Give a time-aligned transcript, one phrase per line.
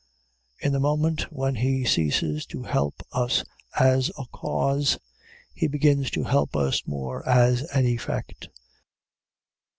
[0.59, 3.43] In the moment when he ceases to help us
[3.79, 4.97] as a cause,
[5.53, 8.47] he begins to help us more as an effect.